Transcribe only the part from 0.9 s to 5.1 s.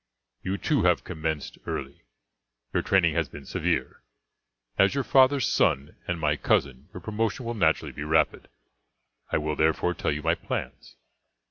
commenced early, your training has been severe. As your